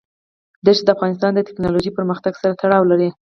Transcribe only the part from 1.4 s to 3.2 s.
تکنالوژۍ پرمختګ سره تړاو لري.